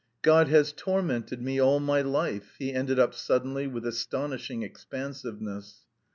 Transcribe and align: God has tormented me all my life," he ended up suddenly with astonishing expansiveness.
God 0.23 0.47
has 0.47 0.71
tormented 0.71 1.43
me 1.43 1.59
all 1.59 1.79
my 1.79 2.01
life," 2.01 2.55
he 2.57 2.73
ended 2.73 2.97
up 2.97 3.13
suddenly 3.13 3.67
with 3.67 3.85
astonishing 3.85 4.63
expansiveness. 4.63 5.81